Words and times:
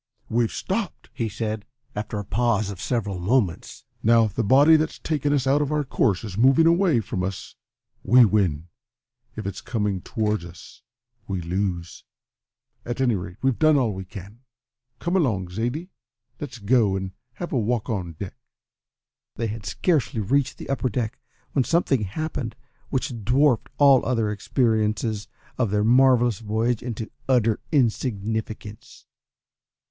"We've 0.29 0.51
stopped!" 0.51 1.11
he 1.13 1.29
said, 1.29 1.63
after 1.95 2.17
a 2.17 2.25
pause 2.25 2.71
of 2.71 2.81
several 2.81 3.19
moments. 3.19 3.85
"Now, 4.01 4.25
if 4.25 4.33
the 4.33 4.43
body 4.43 4.75
that's 4.75 4.97
taken 4.97 5.31
us 5.31 5.45
out 5.45 5.61
of 5.61 5.71
our 5.71 5.83
course 5.83 6.23
is 6.23 6.39
moving 6.39 6.65
away 6.65 7.01
from 7.01 7.21
us 7.21 7.55
we 8.01 8.25
win, 8.25 8.67
if 9.35 9.45
it's 9.45 9.61
coming 9.61 10.01
towards 10.01 10.43
us 10.43 10.81
we 11.27 11.39
lose. 11.39 12.03
At 12.83 12.99
any 12.99 13.13
rate, 13.13 13.37
we've 13.43 13.59
done 13.59 13.77
all 13.77 13.93
we 13.93 14.03
can. 14.03 14.39
Come 14.97 15.15
along, 15.15 15.49
Zaidie, 15.49 15.91
let's 16.39 16.57
go 16.57 16.95
and 16.95 17.11
have 17.33 17.53
a 17.53 17.59
walk 17.59 17.87
on 17.87 18.13
deck." 18.13 18.33
They 19.35 19.45
had 19.45 19.67
scarcely 19.67 20.19
reached 20.19 20.57
the 20.57 20.67
upper 20.71 20.89
deck 20.89 21.19
when 21.51 21.63
something 21.63 22.05
happened 22.05 22.55
which 22.89 23.23
dwarfed 23.23 23.69
all 23.77 24.01
the 24.01 24.07
other 24.07 24.31
experiences 24.31 25.27
of 25.59 25.69
their 25.69 25.83
marvellous 25.83 26.39
voyage 26.39 26.81
into 26.81 27.11
utter 27.29 27.59
insignificance. 27.71 29.05